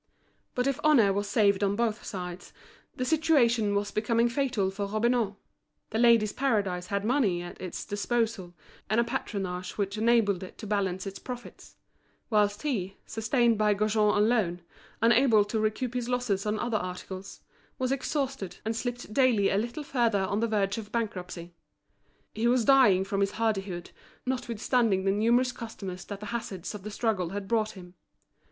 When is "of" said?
20.79-20.91, 26.73-26.81